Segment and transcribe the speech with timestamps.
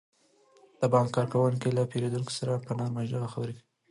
[0.79, 3.65] د بانک کارکوونکي له پیرودونکو سره په نرمه ژبه خبرې کوي.